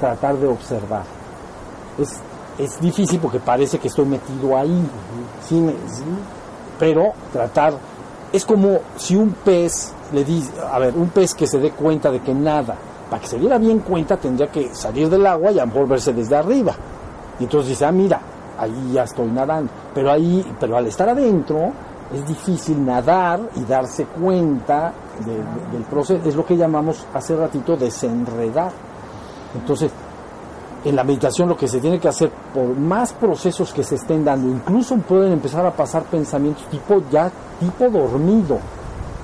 [0.00, 1.02] tratar de observar.
[1.98, 2.16] Es,
[2.58, 4.82] es difícil porque parece que estoy metido ahí,
[5.48, 5.64] sí,
[6.78, 7.74] pero tratar,
[8.32, 12.10] es como si un pez le dice, a ver, un pez que se dé cuenta
[12.10, 12.74] de que nada,
[13.10, 15.88] para que se diera bien cuenta tendría que salir del agua y a lo mejor
[15.88, 16.72] verse desde arriba.
[17.40, 18.20] Y entonces dice, ah, mira,
[18.58, 19.70] ahí ya estoy nadando.
[19.94, 21.72] Pero ahí, pero al estar adentro,
[22.12, 24.92] es difícil nadar y darse cuenta
[25.24, 26.28] de- de- del proceso.
[26.28, 28.72] Es lo que llamamos hace ratito desenredar.
[29.54, 29.90] Entonces,
[30.84, 34.24] en la meditación lo que se tiene que hacer, por más procesos que se estén
[34.24, 38.58] dando, incluso pueden empezar a pasar pensamientos tipo ya, tipo dormido,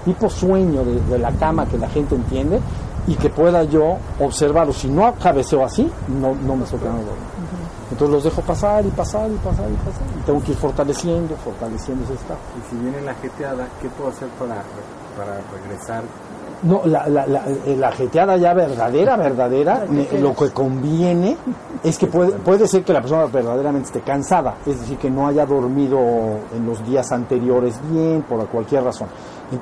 [0.04, 2.60] tipo sueño de, de la cama que la gente entiende
[3.06, 4.72] y que pueda yo observarlo.
[4.72, 7.34] Si no cabeceo así, no, no me estoy quedando dormido.
[7.90, 10.02] Entonces los dejo pasar y pasar y pasar y pasar.
[10.18, 12.40] Y tengo que ir fortaleciendo, fortaleciendo ese estado.
[12.58, 14.62] Y si viene la jeteada, ¿qué puedo hacer para,
[15.16, 16.02] para regresar?
[16.64, 17.44] No, la, la, la,
[17.77, 19.85] la jeteada ya verdadera, verdadera,
[20.18, 21.37] lo que conviene
[21.83, 25.27] es que puede, puede ser que la persona verdaderamente esté cansada, es decir, que no
[25.27, 25.98] haya dormido
[26.57, 29.09] en los días anteriores bien, por cualquier razón.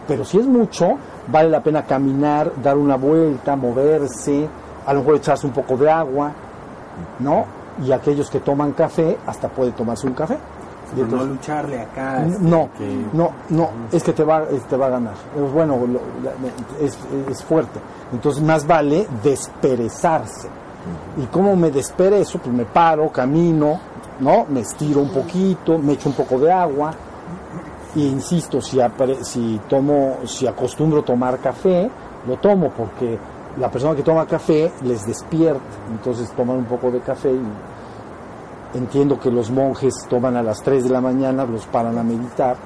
[0.06, 0.90] Pero si es mucho,
[1.26, 4.48] vale la pena caminar, dar una vuelta, moverse,
[4.86, 6.32] a lo mejor echarse un poco de agua,
[7.18, 7.46] ¿no?
[7.84, 10.38] Y aquellos que toman café, hasta puede tomarse un café.
[10.96, 12.24] Y no lucharle acá.
[12.26, 15.14] este, no, que- no, no, es que te va, te va a ganar.
[15.36, 15.78] Es bueno,
[16.80, 16.98] es,
[17.30, 17.80] es fuerte.
[18.12, 20.48] Entonces más vale desperezarse.
[21.16, 22.38] ¿Y cómo me desperezo?
[22.38, 23.78] Pues me paro, camino,
[24.20, 24.46] ¿no?
[24.48, 26.92] Me estiro un poquito, me echo un poco de agua.
[27.94, 31.90] Y insisto, si, apre- si tomo, si acostumbro tomar café,
[32.26, 33.18] lo tomo porque
[33.58, 35.60] la persona que toma café les despierta.
[35.90, 37.40] Entonces toman un poco de café y
[38.74, 42.56] entiendo que los monjes toman a las 3 de la mañana, los paran a meditar,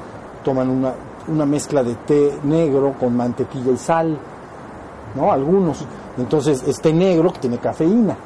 [0.45, 0.92] toman una,
[1.29, 4.19] una mezcla de té negro con mantequilla y sal,
[5.14, 5.33] ¿no?
[5.33, 5.85] Algunos.
[6.19, 8.16] Entonces, este negro que tiene cafeína,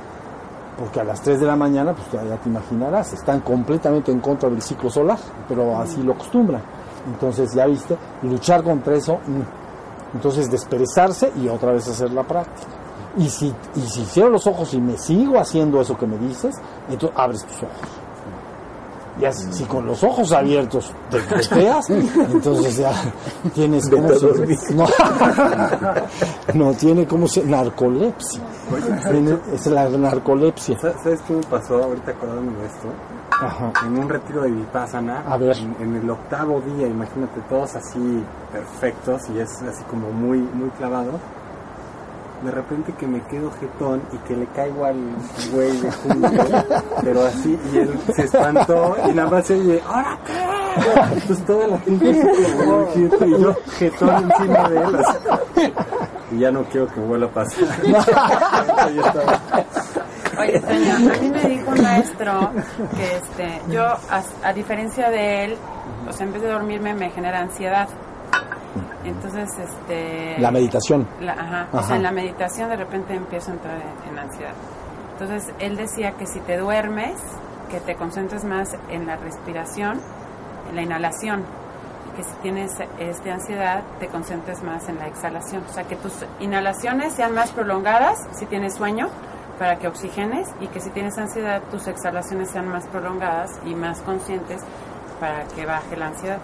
[0.78, 4.20] porque a las 3 de la mañana, pues ya, ya te imaginarás, están completamente en
[4.20, 6.62] contra del ciclo solar, pero así lo acostumbran.
[7.06, 10.16] Entonces, ya viste, luchar contra eso, mm.
[10.16, 12.79] entonces desperezarse y otra vez hacer la práctica.
[13.18, 16.54] Y si, y si cierro los ojos y me sigo haciendo eso que me dices,
[16.88, 17.76] entonces abres tus ojos.
[19.18, 22.92] Ya si si con los ojos abiertos te golpeas, entonces ya
[23.52, 24.26] tienes como si-
[24.74, 24.86] no,
[26.54, 28.40] no tiene como se narcolepsia.
[29.10, 30.78] Tiene- es la narcolepsia.
[30.78, 32.88] ¿Sa- ¿Sabes qué me pasó ahorita acordándome de esto?
[33.42, 33.72] Ajá.
[33.86, 35.56] En un retiro de Vipassana, A ver.
[35.58, 40.70] En, en el octavo día, imagínate, todos así perfectos y es así como muy, muy
[40.70, 41.12] clavado.
[42.44, 44.96] De repente que me quedo jetón y que le caigo al
[45.52, 46.30] güey de junto,
[47.02, 51.14] pero así, y él se espantó y nada más se oye, ¿ahora qué?
[51.18, 52.22] Entonces toda la gente
[52.56, 54.96] como quieto y yo jetón encima de él.
[54.96, 55.72] así.
[56.32, 57.64] Y ya no quiero que vuelva a pasar.
[58.78, 59.40] Ahí estaba.
[60.38, 62.50] Oye, Toño, a mí me dijo un maestro
[62.96, 65.56] que este, yo, a, a diferencia de él,
[66.08, 67.88] o sea, en vez de dormirme me genera ansiedad.
[69.04, 70.36] Entonces, este...
[70.38, 71.06] La meditación.
[71.20, 74.52] La- ajá, O sea, en la meditación de repente empiezo a entrar en, en ansiedad.
[75.18, 77.18] Entonces, él decía que si te duermes,
[77.70, 80.00] que te concentres más en la respiración,
[80.68, 81.44] en la inhalación.
[82.12, 85.62] Y que si tienes este, ansiedad, te concentres más en la exhalación.
[85.68, 89.08] O sea, que tus inhalaciones sean más prolongadas si tienes sueño,
[89.58, 90.48] para que oxigenes.
[90.60, 94.60] Y que si tienes ansiedad, tus exhalaciones sean más prolongadas y más conscientes
[95.20, 96.38] para que baje la ansiedad.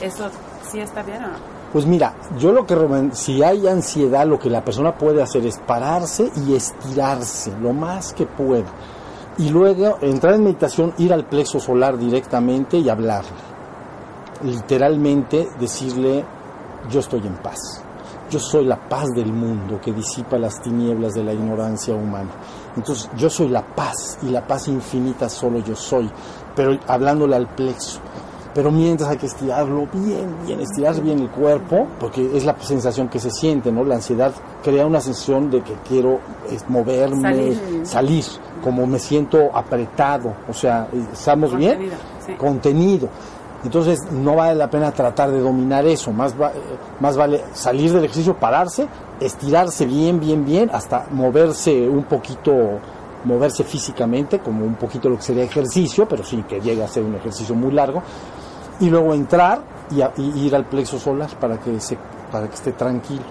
[0.00, 0.30] ¿Eso
[0.70, 1.61] sí está bien o no?
[1.72, 2.76] Pues mira, yo lo que
[3.12, 8.12] si hay ansiedad, lo que la persona puede hacer es pararse y estirarse lo más
[8.12, 8.66] que pueda.
[9.38, 13.30] Y luego entrar en meditación, ir al plexo solar directamente y hablarle.
[14.44, 16.22] Literalmente decirle,
[16.90, 17.82] yo estoy en paz.
[18.30, 22.30] Yo soy la paz del mundo que disipa las tinieblas de la ignorancia humana.
[22.76, 26.10] Entonces, yo soy la paz y la paz infinita solo yo soy,
[26.54, 28.00] pero hablándole al plexo.
[28.54, 33.08] Pero mientras hay que estirarlo bien, bien, estirar bien el cuerpo, porque es la sensación
[33.08, 33.82] que se siente, ¿no?
[33.82, 36.18] La ansiedad crea una sensación de que quiero
[36.68, 37.86] moverme, Salir.
[37.86, 38.24] salir,
[38.62, 41.72] como me siento apretado, o sea, ¿estamos bien?
[41.78, 42.32] Contenido, sí.
[42.34, 43.08] Contenido.
[43.64, 46.52] Entonces no vale la pena tratar de dominar eso, más, va-
[47.00, 48.86] más vale salir del ejercicio, pararse,
[49.20, 52.52] estirarse bien, bien, bien, hasta moverse un poquito,
[53.24, 57.04] moverse físicamente, como un poquito lo que sería ejercicio, pero sin que llegue a ser
[57.04, 58.02] un ejercicio muy largo,
[58.82, 61.96] y luego entrar y, a- y ir al plexo solar para que, se,
[62.30, 63.22] para que esté tranquilo.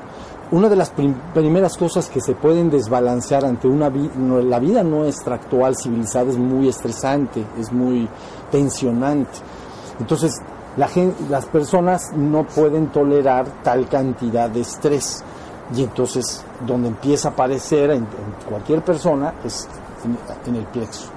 [0.51, 4.11] Una de las prim- primeras cosas que se pueden desbalancear ante una vida,
[4.43, 8.07] la vida nuestra actual civilizada es muy estresante, es muy
[8.51, 9.31] tensionante.
[9.99, 10.33] Entonces,
[10.77, 10.89] la
[11.29, 15.23] las personas no pueden tolerar tal cantidad de estrés.
[15.73, 19.69] Y entonces, donde empieza a aparecer en, en cualquier persona es
[20.03, 20.17] en,
[20.49, 21.09] en el plexo.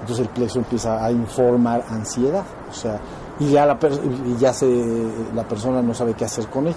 [0.00, 2.98] Entonces el plexo empieza a informar ansiedad, o sea,
[3.42, 3.78] y ya la,
[4.26, 4.66] y ya se,
[5.34, 6.74] la persona no sabe qué hacer con él.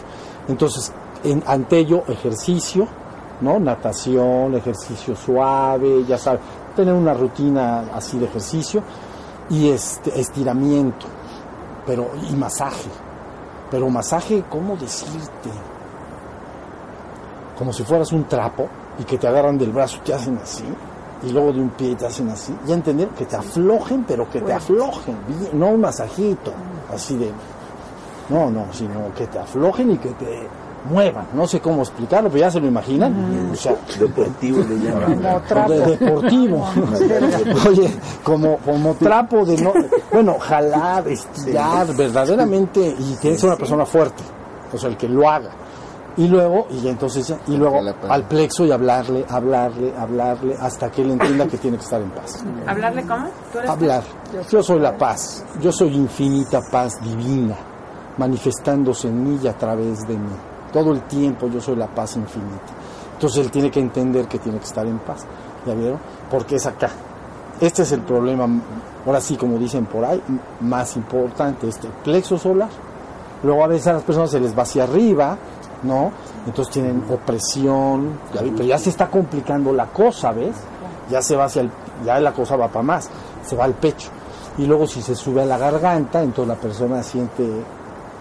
[0.48, 0.92] Entonces,
[1.24, 2.88] en, ante ello, ejercicio,
[3.42, 3.60] ¿no?
[3.60, 6.40] Natación, ejercicio suave, ya sabe,
[6.76, 8.82] tener una rutina así de ejercicio
[9.50, 11.06] y este estiramiento,
[11.86, 12.90] pero y masaje.
[13.70, 15.50] Pero masaje, ¿cómo decirte?
[17.58, 18.68] Como si fueras un trapo
[19.00, 20.64] y que te agarran del brazo y te hacen así
[21.24, 22.56] y luego de un pie te hacen así.
[22.66, 25.16] Ya entender que te aflojen, pero que te aflojen,
[25.54, 26.52] no un masajito,
[26.94, 27.32] así de
[28.30, 30.48] no, no, sino que te aflojen y que te
[30.90, 31.28] muevan.
[31.34, 33.52] No sé cómo explicarlo, pero ya se lo imaginan.
[33.52, 35.16] O sea, Deportivo le llaman.
[35.16, 35.72] Como trapo.
[35.72, 36.68] de deportivo.
[37.70, 39.74] Oye, como, como trapo de no.
[40.12, 42.82] Bueno, jalar, estirar, verdaderamente.
[42.82, 44.24] Y tiene que ser una persona fuerte.
[44.74, 45.52] O sea, el que lo haga.
[46.18, 51.02] Y luego, y entonces, ya- y luego al plexo y hablarle, hablarle, hablarle, hasta que
[51.02, 52.42] él entienda que tiene que estar en paz.
[52.66, 53.28] ¿Hablarle cómo?
[53.52, 54.04] ¿Tú eres Hablar.
[54.50, 55.44] Yo soy la paz.
[55.62, 57.56] Yo soy infinita paz divina,
[58.18, 60.36] manifestándose en mí y a través de mí.
[60.72, 62.74] Todo el tiempo yo soy la paz infinita.
[63.14, 65.26] Entonces él tiene que entender que tiene que estar en paz.
[65.66, 66.00] ¿Ya vieron?
[66.30, 66.90] Porque es acá.
[67.60, 68.46] Este es el problema,
[69.06, 70.22] ahora sí, como dicen por ahí,
[70.62, 72.70] más importante, este plexo solar.
[73.44, 75.38] Luego a veces a las personas se les va hacia arriba,
[75.86, 76.12] ¿no?
[76.46, 80.56] Entonces tienen opresión, ya pero ya se está complicando la cosa, ¿ves?
[81.10, 81.72] Ya se va hacia el,
[82.04, 83.10] ya la cosa va para más,
[83.46, 84.10] se va al pecho.
[84.58, 87.48] Y luego si se sube a la garganta, entonces la persona siente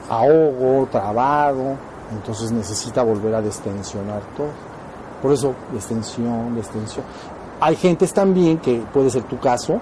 [0.09, 1.77] ahogo, trabado,
[2.13, 4.49] entonces necesita volver a destensionar todo.
[5.23, 7.05] Por eso, destensión, destensión.
[7.61, 9.81] Hay gentes también, que puede ser tu caso,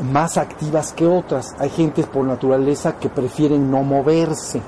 [0.00, 1.54] más activas que otras.
[1.58, 4.62] Hay gentes por naturaleza que prefieren no moverse.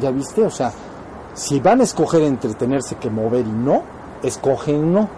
[0.00, 0.44] ¿Ya viste?
[0.44, 0.72] O sea,
[1.34, 3.82] si van a escoger entre tenerse que mover y no,
[4.22, 5.08] escogen no.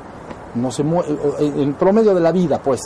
[0.54, 1.04] No se mue-
[1.40, 2.80] en en promedio de la vida, pues,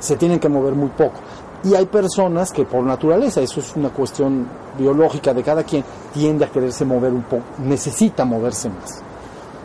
[0.00, 1.14] se tienen que mover muy poco.
[1.62, 6.44] Y hay personas que por naturaleza, eso es una cuestión biológica de cada quien, tiende
[6.44, 9.00] a quererse mover un poco, necesita moverse más.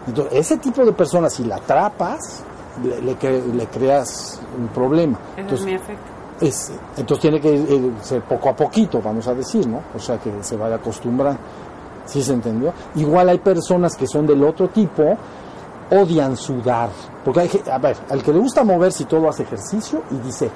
[0.07, 2.43] Entonces, ese tipo de personas, si la atrapas,
[2.83, 5.17] le, le cre- le creas un problema.
[5.17, 6.11] Ese es Entonces, mi efecto.
[6.41, 9.81] es- entonces tiene que eh, ser poco a poquito, vamos a decir, ¿no?
[9.95, 11.39] O sea, que se vaya acostumbrando.
[12.09, 12.73] ¿Sí se entendió?
[12.95, 15.15] Igual hay personas que son del otro tipo,
[15.91, 16.89] odian sudar.
[17.23, 20.49] Porque hay, a ver, al que le gusta moverse y todo hace ejercicio y dice,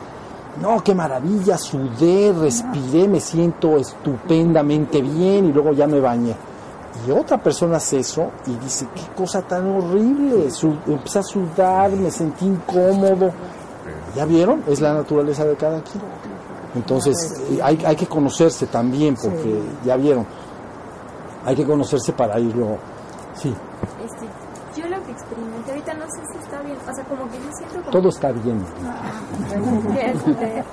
[0.61, 6.35] no, qué maravilla, sudé, respiré, me siento estupendamente bien y luego ya me bañé.
[7.07, 11.91] Y otra persona hace eso y dice, qué cosa tan horrible, su- empecé a sudar,
[11.91, 13.31] me sentí incómodo.
[14.15, 14.63] ¿Ya vieron?
[14.67, 16.03] Es la naturaleza de cada quien.
[16.75, 17.15] Entonces,
[17.51, 20.25] eh, hay, hay que conocerse también, porque ya vieron,
[21.45, 22.77] hay que conocerse para irlo.
[23.35, 23.53] Sí,
[24.03, 24.27] Este,
[24.81, 27.49] yo lo que experimenté ahorita no sé si está bien, o sea, como que yo
[27.57, 28.63] siento como todo está bien.
[29.93, 30.63] que este,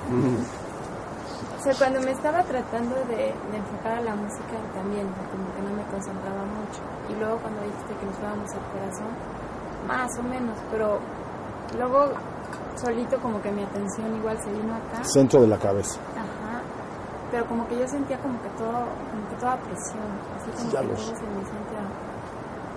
[1.59, 3.15] o sea, cuando me estaba tratando de,
[3.51, 6.81] de enfocar a la música también, como que no me concentraba mucho.
[7.09, 9.11] Y luego cuando dijiste que nos fuéramos al corazón,
[9.87, 10.99] más o menos, pero
[11.77, 12.11] luego
[12.81, 15.03] solito como que mi atención igual se vino acá.
[15.03, 15.99] Centro de la cabeza.
[16.15, 16.40] Ajá.
[17.31, 20.03] Pero como que yo sentía como que todo, como que toda presión,
[20.37, 21.15] así como Ya que todo se me
[21.45, 21.81] sentía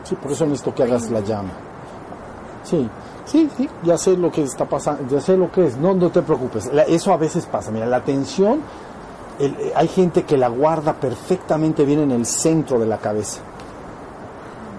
[0.04, 1.50] Sí, por eso necesito que hagas la llama.
[2.62, 2.88] Sí,
[3.24, 6.10] sí, sí, ya sé lo que está pasando, ya sé lo que es, no, no
[6.10, 6.72] te preocupes.
[6.72, 8.60] La- eso a veces pasa, mira, la tensión
[9.38, 13.40] el- eh, hay gente que la guarda perfectamente bien en el centro de la cabeza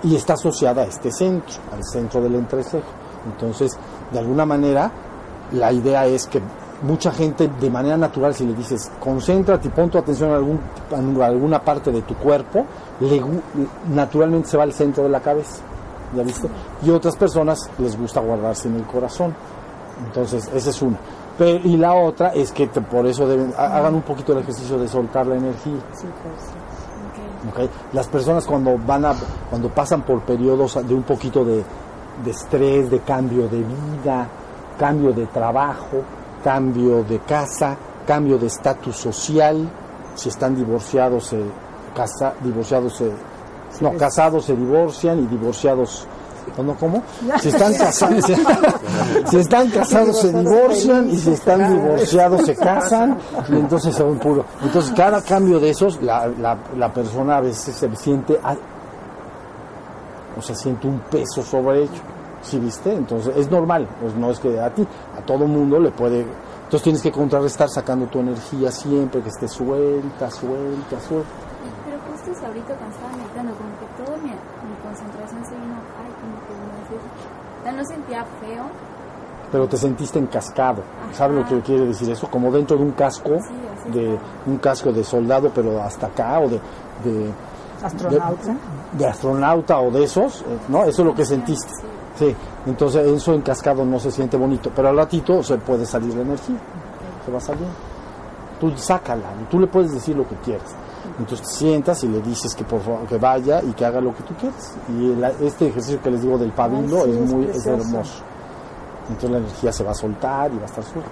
[0.03, 2.85] y está asociada a este centro, al centro del entrecejo.
[3.25, 3.77] Entonces,
[4.13, 4.91] de alguna manera,
[5.51, 6.39] la idea es que
[6.83, 11.21] mucha gente, de manera natural, si le dices, concéntrate y pon tu atención en, algún,
[11.21, 12.65] alguna parte de tu cuerpo,
[12.99, 13.21] le
[13.93, 15.57] naturalmente se va al centro de la cabeza.
[16.15, 16.47] ¿Ya viste?
[16.83, 19.33] Y otras personas les gusta guardarse en el corazón.
[20.05, 20.97] Entonces, esa es una.
[21.37, 24.39] Pero, y la otra es que te- por eso deben, ha- hagan un poquito el
[24.39, 25.79] ejercicio de soltar la energía.
[25.93, 27.59] Sí, pues, sí.
[27.59, 27.65] Ok.
[27.65, 27.69] ¿ok?
[27.93, 29.13] Las personas cuando van a,
[29.49, 31.63] cuando pasan por periodos de un poquito de,
[32.23, 34.27] de estrés, de cambio de vida,
[34.79, 36.01] cambio de trabajo,
[36.45, 39.67] cambio de casa, cambio de estatus social,
[40.13, 41.41] si están divorciados se
[41.95, 43.11] casa, divorciados se,
[43.81, 46.07] no, casados se divorcian y divorciados
[46.55, 47.01] ¿o no cómo?
[47.41, 48.25] Si están casados,
[49.29, 53.17] si están casados se divorcian y si están divorciados se casan
[53.49, 54.45] y entonces son puro.
[54.61, 58.55] Entonces cada cambio de esos la, la, la persona a veces se siente a-
[60.37, 62.01] o sea, siente un peso sobre ello.
[62.45, 62.93] ¿Sí viste?
[62.93, 66.25] Entonces es normal, pues no es que a ti, a todo mundo le puede
[66.65, 71.29] entonces tienes que contrarrestar sacando tu energía siempre que esté suelta, suelta, suelta.
[71.85, 75.75] Pero justo es ahorita cuando estaba meditando, como que toda mi, mi concentración se vino,
[75.95, 78.63] ay, como que no sé, o sea, no sentía feo,
[79.51, 80.81] pero te sentiste encascado.
[81.13, 82.27] ¿Sabes lo que quiere decir eso?
[82.31, 86.39] Como dentro de un casco, Sí, así de un casco de soldado, pero hasta acá,
[86.39, 86.59] o de,
[87.03, 87.31] de,
[87.83, 88.51] Astronauta.
[88.51, 90.83] de, de astronauta o de esos, eh, ¿no?
[90.83, 91.69] Eso es lo que sentiste.
[91.69, 91.87] Sí,
[92.65, 96.21] entonces eso en cascado no se siente bonito, pero al ratito se puede salir la
[96.21, 96.57] energía,
[97.25, 97.73] se va saliendo.
[98.59, 100.73] Tú sácala, tú le puedes decir lo que quieras.
[101.19, 104.13] Entonces te sientas y le dices que por favor que vaya y que haga lo
[104.15, 104.75] que tú quieras.
[104.89, 108.23] Y el- este ejercicio que les digo del pabilo Ay, sí, es muy es hermoso.
[109.09, 111.09] Entonces la energía se va a soltar y va a estar suelta.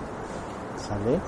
[0.88, 1.20] ¿Sale?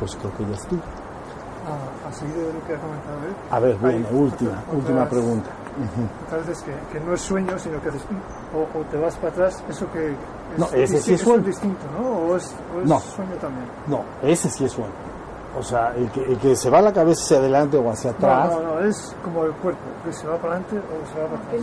[0.00, 0.80] Pues creo que ya estuvo.
[1.66, 3.34] A, a seguir de lo que ha comentado él.
[3.50, 5.50] A ver, bueno, última, otras- última pregunta.
[6.26, 8.02] Otras veces que, que no es sueño, sino que haces
[8.54, 11.42] o, o te vas para atrás, eso que es, No, ese sí es sueño.
[11.44, 12.08] distinto, ¿no?
[12.08, 12.98] O es, o es No.
[13.00, 13.66] sueño también.
[13.86, 14.92] No, ese sí es sueño.
[15.58, 18.50] O sea, el que, el que se va la cabeza hacia adelante o hacia atrás,
[18.52, 21.26] No, no, no, es como el cuerpo, que se va para adelante o se va
[21.28, 21.62] para atrás.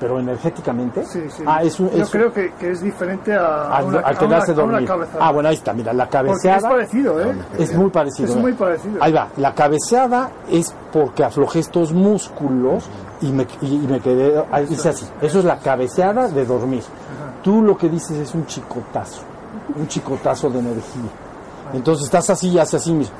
[0.00, 1.04] pero energéticamente.
[1.06, 1.44] Sí, sí.
[1.46, 4.08] Ah, es un, Yo es creo que, que es diferente a, al, una, al a
[4.10, 5.18] una- quedarse a una cabezada.
[5.28, 7.34] Ah, bueno, ahí está, mira, la Porque es cabeceada parecido, ¿eh?
[7.58, 8.28] es muy parecido.
[8.30, 8.40] Es ¿eh?
[8.40, 8.98] muy parecido.
[9.00, 12.84] Ahí va, la cabeceada es porque aflojé estos músculos
[13.20, 16.82] y me, y, y me quedé, ahí dice así, eso es la cabeceada de dormir.
[17.44, 19.22] Tú lo que dices es un chicotazo,
[19.76, 21.10] un chicotazo de energía.
[21.72, 23.14] Entonces estás así y haces así mismo.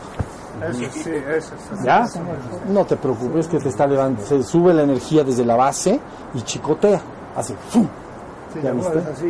[0.69, 1.55] Eso, sí, eso.
[1.55, 1.85] eso.
[1.85, 2.07] ¿Ya?
[2.69, 4.27] No te preocupes que te está levantando.
[4.27, 5.99] Se sube la energía desde la base
[6.35, 7.01] y chicotea.
[7.37, 7.55] Así.
[7.71, 7.87] ¡fum!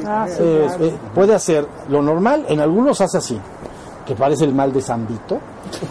[0.06, 0.26] Ah.
[0.28, 3.38] Es- eh, puede hacer lo normal, en algunos hace así,
[4.06, 5.38] que parece el mal de Zambito.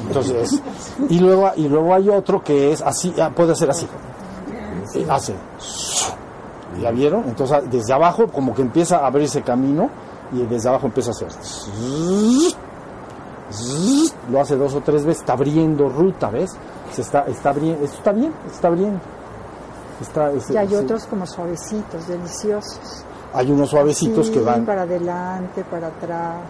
[0.07, 0.61] Entonces,
[1.09, 3.87] y luego, y luego hay otro que es así, ah, puede hacer así.
[4.95, 5.35] Eh, hace.
[6.81, 7.23] ¿Ya vieron?
[7.27, 9.89] Entonces, desde abajo, como que empieza a abrirse camino,
[10.31, 11.29] y desde abajo empieza a hacer.
[14.31, 16.51] Lo hace dos o tres veces, está abriendo ruta, ¿ves?
[16.91, 18.99] Se está, está abriendo, esto está bien, está abriendo.
[20.01, 20.75] Está, es- Y hay sí.
[20.75, 23.03] otros como suavecitos, deliciosos.
[23.33, 26.41] Hay unos suavecitos Sí, que van para adelante, para atrás.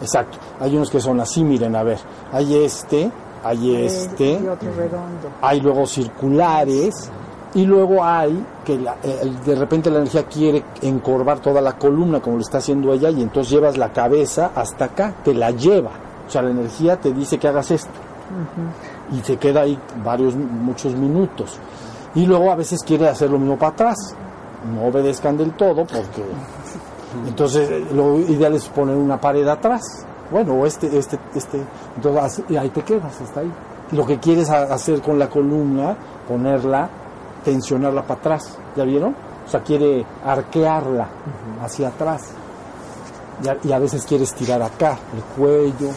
[0.00, 0.38] Exacto.
[0.60, 1.98] Hay unos que son así, miren, a ver.
[2.32, 3.10] Hay este,
[3.44, 5.28] hay este, Y otro redondo.
[5.42, 7.10] hay luego circulares
[7.54, 12.20] y luego hay que la- eh, de repente la energía quiere encorvar toda la columna
[12.20, 15.90] como lo está haciendo ella y entonces llevas la cabeza hasta acá, te la lleva.
[16.28, 17.90] O sea, la energía te dice que hagas esto
[19.16, 21.58] y se queda ahí varios, muchos minutos.
[22.14, 23.96] Y luego a veces quiere hacer lo mismo para atrás.
[24.74, 26.22] No obedezcan del todo porque
[27.26, 29.82] entonces lo ideal es poner una pared atrás.
[30.30, 31.58] Bueno, o este, este, este,
[31.96, 33.52] entonces ahí te quedas, hasta ahí.
[33.92, 35.96] Lo que quieres ha- hacer con la columna,
[36.28, 36.90] ponerla,
[37.42, 39.16] tensionarla para atrás, ¿ya vieron?
[39.46, 41.08] O sea, quiere arquearla
[41.62, 42.20] hacia atrás.
[43.42, 45.88] Y a, y a veces quiere estirar acá, el cuello.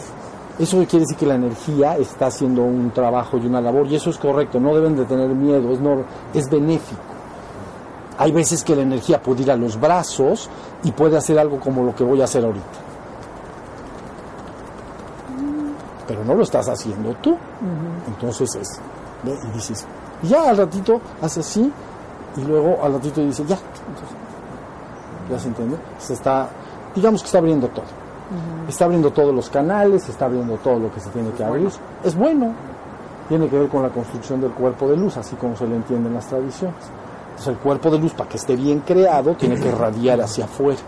[0.58, 4.10] Eso quiere decir que la energía está haciendo un trabajo y una labor, y eso
[4.10, 7.00] es correcto, no deben de tener miedo, es, nor- es benéfico.
[8.18, 10.50] Hay veces que la energía puede ir a los brazos
[10.84, 12.66] y puede hacer algo como lo que voy a hacer ahorita.
[16.06, 17.36] Pero no lo estás haciendo tú.
[18.06, 18.80] Entonces es,
[19.22, 19.34] ¿ve?
[19.48, 19.86] y dices,
[20.22, 21.72] y ya al ratito hace así,
[22.36, 23.56] y luego al ratito dice, ya.
[23.56, 24.16] Entonces,
[25.30, 25.76] ¿Ya se entiende?
[25.98, 26.48] Se está,
[26.94, 27.84] digamos que está abriendo todo.
[28.68, 31.68] Está abriendo todos los canales, está abriendo todo lo que se tiene que abrir.
[32.04, 32.52] Es bueno.
[33.28, 36.08] Tiene que ver con la construcción del cuerpo de luz, así como se le entiende
[36.08, 36.76] en las tradiciones.
[37.30, 40.78] Entonces el cuerpo de luz, para que esté bien creado, tiene que radiar hacia afuera.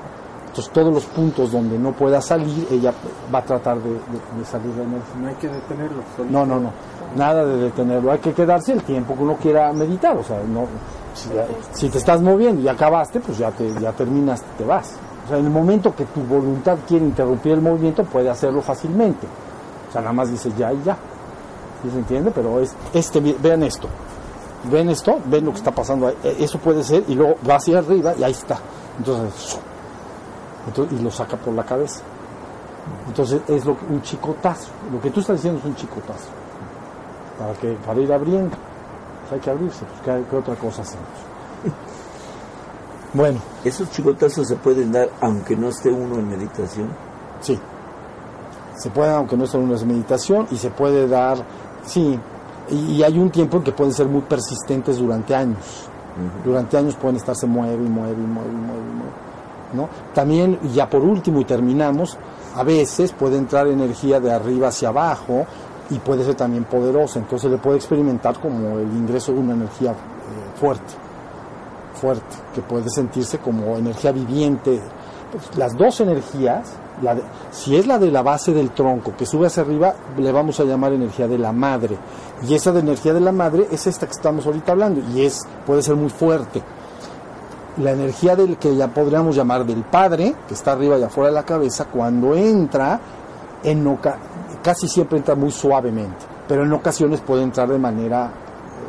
[0.49, 2.93] Entonces todos los puntos donde no pueda salir, ella
[3.35, 3.99] va a tratar de, de-
[4.39, 5.15] de salir la energía.
[5.21, 6.03] No hay que detenerlo.
[6.31, 6.71] No, no, no.
[7.17, 8.13] Nada de detenerlo.
[8.13, 10.17] Hay que quedarse el tiempo que uno quiera meditar.
[10.17, 10.67] O sea, no,
[11.15, 11.29] si,
[11.73, 14.95] si te estás moviendo y acabaste, pues ya, te, ya terminas, te vas.
[15.25, 19.27] O sea, en el momento que tu voluntad quiere interrumpir el movimiento, puede hacerlo fácilmente.
[19.89, 20.97] O sea, nada más dices ya y ya.
[21.83, 22.31] ¿Sí se entiende?
[22.35, 23.89] Pero es, este, vean esto.
[24.71, 26.17] Ven esto, ven lo que está pasando ahí.
[26.25, 28.59] E- Eso puede ser, y luego va hacia arriba y ahí está.
[28.99, 29.59] Entonces,
[30.91, 32.01] y lo saca por la cabeza.
[33.07, 34.71] Entonces es un chicotazo.
[34.93, 36.29] Lo que tú estás diciendo es un chicotazo.
[37.39, 38.57] Para, que, para ir abriendo.
[39.23, 39.85] Pues hay que abrirse.
[39.85, 41.07] Pues, ¿qué, qué otra cosa hacemos?
[43.15, 46.89] Bueno, ¿Esos chicotazos se pueden dar aunque no esté uno en meditación?
[47.41, 47.59] sí.
[48.77, 51.39] Se puede, aunque no sea una meditación, y se puede dar,
[51.87, 52.19] sí.
[52.69, 55.89] Y, y hay un tiempo en que pueden ser muy persistentes durante años.
[56.45, 59.13] Durante años pueden estarse mueve y mueve y mueve y mueve y mueve.
[59.75, 59.89] ¿no?
[60.13, 62.17] También, ya por último y terminamos,
[62.55, 65.47] a veces puede entrar energía de arriba hacia abajo
[65.91, 69.91] y puede ser también poderosa, entonces le puede experimentar como el ingreso de una energía
[69.91, 69.95] eh,
[70.59, 70.95] fuerte,
[72.05, 74.79] fuerte, que puede sentirse como energía viviente.
[75.33, 76.71] Pues, las dos energías,
[77.51, 80.65] si es la de la base del tronco que sube hacia arriba, le vamos a
[80.65, 81.97] llamar energía de la madre.
[82.47, 85.41] Y esa de energía de la madre es esta que estamos ahorita hablando y es
[85.67, 86.63] puede ser muy fuerte
[87.79, 91.35] la energía del que ya podríamos llamar del padre, que está arriba y afuera de
[91.35, 93.01] la cabeza, cuando entra,
[93.65, 94.17] en oca-
[94.63, 98.31] casi siempre entra muy suavemente, pero en ocasiones puede entrar de manera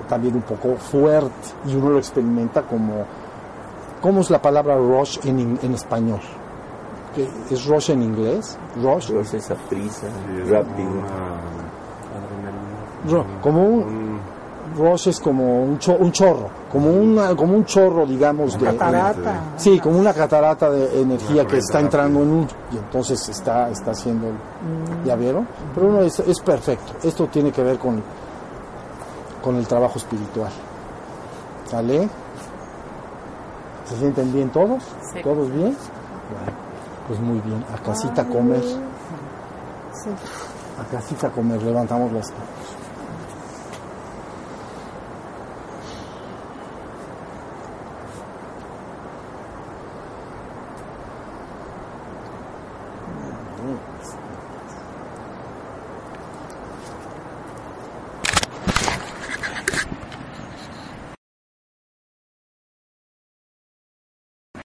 [0.08, 1.32] también un poco fuerte
[1.68, 3.03] y uno lo experimenta como,
[4.01, 6.20] ¿cómo es la palabra rush en, in- en español?
[7.16, 8.58] ¿Qué- ¿Es rush en inglés?
[8.82, 9.08] Rush.
[9.08, 10.08] Pero es esa prisa,
[10.49, 10.89] rápido.
[13.41, 14.20] como una un
[14.78, 19.41] rush es como un, cho- un chorro, como, una, como un chorro, digamos, de, Catarata.
[19.58, 23.70] Sí, como una catarata de energía Una que está entrando en un y entonces está
[23.70, 26.93] está haciendo el- ya vieron, pero uno es, es perfecto.
[27.03, 28.01] Esto tiene que ver con
[29.46, 30.52] con el trabajo espiritual.
[31.70, 32.10] ¿Sale?
[33.86, 34.84] ¿Se sienten bien todos?
[35.14, 35.22] Sí.
[35.22, 35.78] ¿Todos bien?
[36.32, 36.58] Bueno,
[37.08, 37.64] pues muy bien.
[37.72, 38.64] A casita comer.
[38.64, 40.10] Sí.
[40.82, 41.62] A casita comer.
[41.62, 42.64] Levantamos las manos.